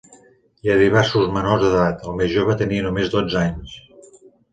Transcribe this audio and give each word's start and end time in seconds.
Hi 0.61 0.69
havia 0.69 0.77
diversos 0.77 1.27
menors 1.35 1.61
d'edat, 1.63 2.07
el 2.11 2.15
més 2.21 2.31
jove 2.37 2.55
tenia 2.63 2.87
només 2.87 3.13
dotze 3.17 3.39
anys. 3.51 3.77